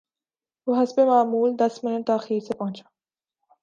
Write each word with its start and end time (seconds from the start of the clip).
وہ 0.67 0.83
حسب 0.83 0.99
معمول 0.99 1.55
دس 1.59 1.83
منٹ 1.83 2.07
تا 2.07 2.17
خیر 2.17 2.39
سے 2.39 2.53
پہنچا 2.53 2.85